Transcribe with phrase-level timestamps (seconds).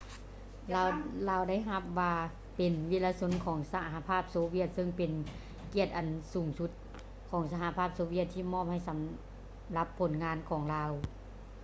[0.73, 2.13] ລາວໄດ້ຮັບວ່າ
[2.55, 5.11] ເປັນ ວິລະຊົນຂອງສະຫະພາບໂຊວຽດ ເຊິ່ງເປັນ
[5.73, 6.71] ກຽດອັນສູງທີ່ສຸດ
[7.31, 10.91] ຂອງສະຫະພາບໂຊວຽດທີ່ມອບໃຫ້ສຳລັບຜົນງານຂອງລາວ